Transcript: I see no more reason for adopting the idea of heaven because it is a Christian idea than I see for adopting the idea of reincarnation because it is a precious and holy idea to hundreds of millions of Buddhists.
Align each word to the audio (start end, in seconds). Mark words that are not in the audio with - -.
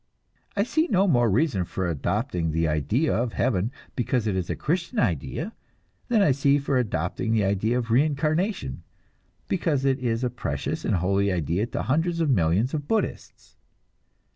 I 0.57 0.63
see 0.63 0.87
no 0.87 1.07
more 1.07 1.29
reason 1.29 1.63
for 1.63 1.87
adopting 1.87 2.49
the 2.49 2.67
idea 2.67 3.15
of 3.15 3.33
heaven 3.33 3.71
because 3.95 4.25
it 4.25 4.35
is 4.35 4.49
a 4.49 4.55
Christian 4.55 4.97
idea 4.97 5.53
than 6.07 6.23
I 6.23 6.31
see 6.31 6.57
for 6.57 6.75
adopting 6.79 7.33
the 7.33 7.43
idea 7.45 7.77
of 7.77 7.91
reincarnation 7.91 8.81
because 9.47 9.85
it 9.85 9.99
is 9.99 10.23
a 10.23 10.31
precious 10.31 10.83
and 10.85 10.95
holy 10.95 11.31
idea 11.31 11.67
to 11.67 11.83
hundreds 11.83 12.19
of 12.19 12.31
millions 12.31 12.73
of 12.73 12.87
Buddhists. 12.87 13.57